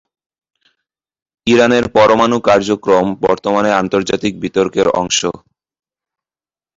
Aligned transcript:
ইরানের 1.47 1.85
পরমাণু 1.95 2.37
কার্যক্রম 2.49 3.05
বর্তমানে 3.25 3.69
আন্তর্জাতিক 3.81 4.33
বিতর্কের 4.43 4.87
অংশ। 5.01 5.19